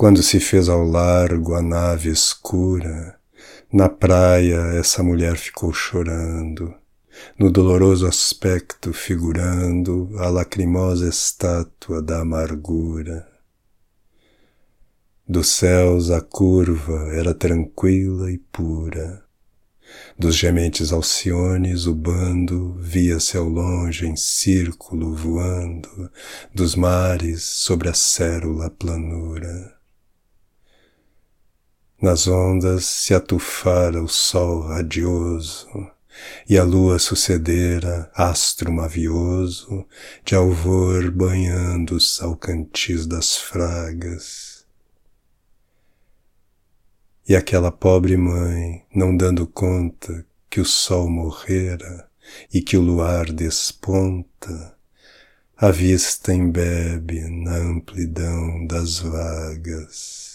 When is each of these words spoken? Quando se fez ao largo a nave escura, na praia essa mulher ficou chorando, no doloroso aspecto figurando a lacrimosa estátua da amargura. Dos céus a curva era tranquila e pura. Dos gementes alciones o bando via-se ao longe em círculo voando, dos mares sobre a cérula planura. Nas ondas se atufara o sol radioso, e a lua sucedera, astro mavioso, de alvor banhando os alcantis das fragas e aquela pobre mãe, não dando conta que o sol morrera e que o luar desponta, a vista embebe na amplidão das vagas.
Quando 0.00 0.22
se 0.22 0.40
fez 0.40 0.66
ao 0.70 0.82
largo 0.82 1.52
a 1.52 1.60
nave 1.60 2.08
escura, 2.08 3.18
na 3.70 3.86
praia 3.86 4.56
essa 4.78 5.02
mulher 5.02 5.36
ficou 5.36 5.74
chorando, 5.74 6.74
no 7.38 7.50
doloroso 7.50 8.06
aspecto 8.06 8.94
figurando 8.94 10.10
a 10.16 10.30
lacrimosa 10.30 11.06
estátua 11.06 12.00
da 12.00 12.22
amargura. 12.22 13.28
Dos 15.28 15.48
céus 15.48 16.10
a 16.10 16.22
curva 16.22 17.12
era 17.12 17.34
tranquila 17.34 18.32
e 18.32 18.38
pura. 18.38 19.22
Dos 20.18 20.34
gementes 20.34 20.94
alciones 20.94 21.86
o 21.86 21.94
bando 21.94 22.72
via-se 22.78 23.36
ao 23.36 23.46
longe 23.46 24.06
em 24.06 24.16
círculo 24.16 25.14
voando, 25.14 26.10
dos 26.54 26.74
mares 26.74 27.42
sobre 27.42 27.90
a 27.90 27.92
cérula 27.92 28.70
planura. 28.70 29.78
Nas 32.00 32.26
ondas 32.26 32.84
se 32.84 33.14
atufara 33.14 34.02
o 34.02 34.08
sol 34.08 34.62
radioso, 34.68 35.68
e 36.48 36.58
a 36.58 36.64
lua 36.64 36.98
sucedera, 36.98 38.10
astro 38.14 38.72
mavioso, 38.72 39.86
de 40.24 40.34
alvor 40.34 41.10
banhando 41.10 41.94
os 41.94 42.20
alcantis 42.20 43.06
das 43.06 43.36
fragas 43.36 44.50
e 47.30 47.36
aquela 47.36 47.70
pobre 47.70 48.16
mãe, 48.16 48.82
não 48.92 49.16
dando 49.16 49.46
conta 49.46 50.26
que 50.50 50.60
o 50.60 50.64
sol 50.64 51.08
morrera 51.08 52.08
e 52.52 52.60
que 52.60 52.76
o 52.76 52.80
luar 52.80 53.32
desponta, 53.32 54.76
a 55.56 55.70
vista 55.70 56.34
embebe 56.34 57.20
na 57.28 57.54
amplidão 57.54 58.66
das 58.66 58.98
vagas. 58.98 60.29